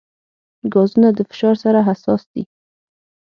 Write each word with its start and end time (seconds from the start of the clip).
ګازونه 0.73 1.09
د 1.17 1.19
فشار 1.29 1.55
سره 1.63 1.79
حساس 1.89 2.21
دي. 2.33 2.43